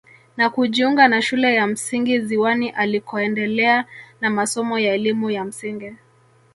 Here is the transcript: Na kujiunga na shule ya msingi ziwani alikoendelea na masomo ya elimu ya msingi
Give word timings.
Na 0.37 0.49
kujiunga 0.49 1.07
na 1.07 1.21
shule 1.21 1.53
ya 1.55 1.67
msingi 1.67 2.19
ziwani 2.19 2.69
alikoendelea 2.69 3.85
na 4.21 4.29
masomo 4.29 4.79
ya 4.79 4.93
elimu 4.93 5.29
ya 5.31 5.43
msingi 5.43 5.95